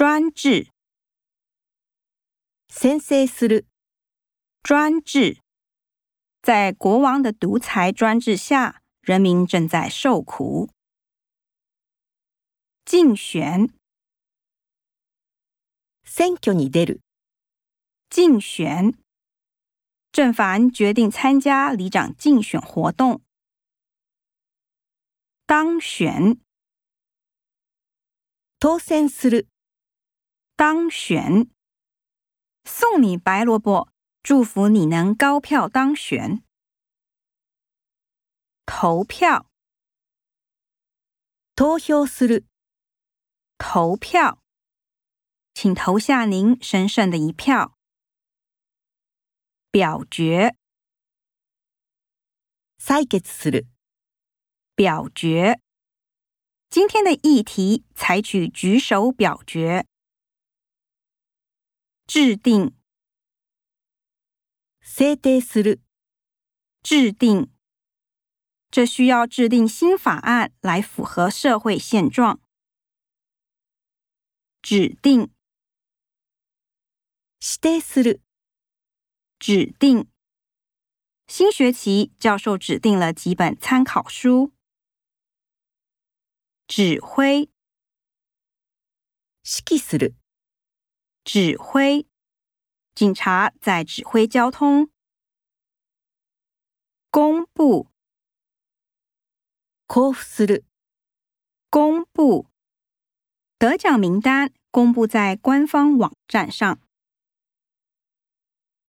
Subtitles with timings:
[0.00, 0.70] 专制，
[2.70, 3.66] センする。
[4.64, 4.66] ル。
[4.66, 5.42] 专制，
[6.42, 10.70] 在国王的独裁专制下，人民正在受苦。
[12.86, 13.68] 竞选，
[16.06, 17.02] 選挙に出る。
[18.08, 18.94] 竞选，
[20.12, 23.20] 郑凡决定参加里长竞选活动。
[25.44, 26.38] 当選，
[28.58, 29.46] 当選する。
[30.60, 31.48] 当选，
[32.66, 33.90] 送你白萝卜，
[34.22, 36.42] 祝福你能高票当选。
[38.66, 39.46] 投票，
[41.56, 42.44] 投票する，
[43.56, 44.38] 投票，
[45.54, 47.78] 请投下您神圣的一票。
[49.70, 50.56] 表决，
[52.78, 53.66] さいする，
[54.76, 55.58] 表决，
[56.68, 59.86] 今天的议题采取举手表决。
[62.12, 62.74] 制定
[64.80, 65.80] s 定する，
[66.82, 67.48] 制定。
[68.72, 72.40] 这需要制定新法案来符合社会现状。
[74.60, 75.30] 指定
[77.38, 78.20] s h t e する，
[79.38, 80.08] 指定。
[81.28, 84.50] 新学期，教授指定了几本参考书。
[86.66, 87.48] 指挥
[89.44, 90.16] s h する。
[91.32, 92.08] 指挥
[92.92, 94.90] 警察在指挥交通。
[97.08, 97.86] 公布，
[99.86, 100.12] 公
[102.12, 102.48] 布
[103.60, 106.80] 得奖名单，公布在官方网站上。